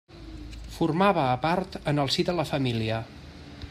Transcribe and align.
Formava 0.77 1.25
a 1.33 1.37
part 1.45 1.79
en 1.93 2.05
el 2.05 2.13
si 2.17 2.29
de 2.31 2.39
la 2.41 2.51
família. 2.55 3.03